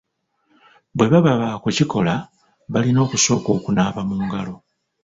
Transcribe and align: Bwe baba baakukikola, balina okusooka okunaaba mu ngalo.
Bwe 0.95 1.05
baba 1.11 1.33
baakukikola, 1.41 2.13
balina 2.73 2.99
okusooka 3.05 3.49
okunaaba 3.57 4.01
mu 4.09 4.15
ngalo. 4.23 4.55